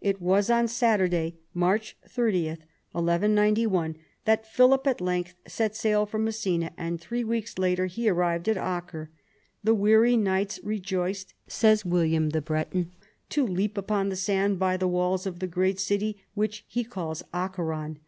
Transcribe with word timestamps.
It 0.00 0.20
was 0.20 0.50
on 0.50 0.66
Saturday, 0.66 1.36
March 1.54 1.96
30, 2.08 2.48
1191, 2.90 3.94
that 4.24 4.44
Philip 4.44 4.84
at 4.88 5.00
length 5.00 5.34
set 5.46 5.76
sail 5.76 6.04
from 6.04 6.24
Messina, 6.24 6.72
and 6.76 7.00
three 7.00 7.22
weeks 7.22 7.58
later 7.60 7.86
he 7.86 8.08
arrived 8.08 8.48
at 8.48 8.56
Acre. 8.56 9.10
The 9.62 9.76
weary 9.76 10.16
knights 10.16 10.58
rejoiced, 10.64 11.34
says 11.46 11.84
William 11.84 12.30
the 12.30 12.42
Breton, 12.42 12.90
to 13.28 13.46
leap 13.46 13.78
upon 13.78 14.08
the 14.08 14.16
sand 14.16 14.58
by 14.58 14.76
the 14.76 14.88
walls 14.88 15.26
of 15.28 15.38
the 15.38 15.46
great 15.46 15.78
city 15.78 16.24
which 16.34 16.64
he 16.66 16.82
calls 16.82 17.22
Acharon. 17.32 18.00